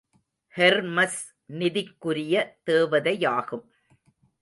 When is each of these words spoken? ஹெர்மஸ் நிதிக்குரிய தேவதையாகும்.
ஹெர்மஸ் 0.55 1.19
நிதிக்குரிய 1.53 2.35
தேவதையாகும். 2.71 3.65